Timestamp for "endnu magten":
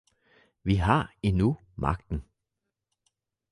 1.23-2.23